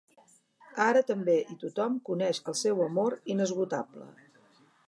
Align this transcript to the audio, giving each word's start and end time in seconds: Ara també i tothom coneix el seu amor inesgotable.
Ara 0.85 1.03
també 1.09 1.35
i 1.55 1.59
tothom 1.65 1.99
coneix 2.09 2.41
el 2.53 2.57
seu 2.63 2.83
amor 2.89 3.19
inesgotable. 3.35 4.13